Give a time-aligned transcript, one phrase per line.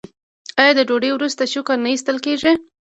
[0.61, 2.53] آیا د ډوډۍ وروسته شکر نه ایستل کیږي؟